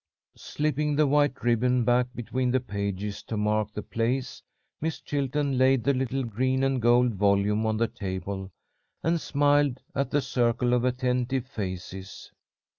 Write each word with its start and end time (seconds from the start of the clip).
'_"Slipping 0.39 0.95
the 0.95 1.05
white 1.05 1.43
ribbon 1.43 1.85
back 1.85 2.07
between 2.15 2.49
the 2.49 2.59
pages 2.59 3.21
to 3.21 3.37
mark 3.37 3.71
the 3.71 3.83
place, 3.83 4.41
Miss 4.81 4.99
Chilton 4.99 5.59
laid 5.59 5.83
the 5.83 5.93
little 5.93 6.23
green 6.23 6.63
and 6.63 6.81
gold 6.81 7.13
volume 7.13 7.67
on 7.67 7.77
the 7.77 7.87
table, 7.87 8.51
and 9.03 9.21
smiled 9.21 9.79
at 9.93 10.09
the 10.09 10.19
circle 10.23 10.73
of 10.73 10.85
attentive 10.85 11.45
faces. 11.45 12.31